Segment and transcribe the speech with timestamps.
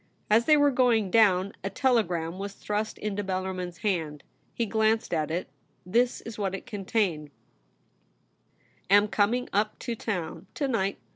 [0.31, 4.23] As they were going down, a telegram was thrust into Bellarmin's hand.
[4.51, 5.47] He glanced at it;
[5.85, 7.29] this is what it contained:
[8.89, 10.97] *Am coming up to town to night.